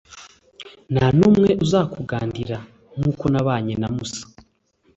nta 0.93 1.07
n'umwe 1.17 1.49
uzakugandira. 1.63 2.57
nk'uko 2.97 3.23
nabanye 3.33 3.73
na 3.81 3.87
musa 3.95 4.23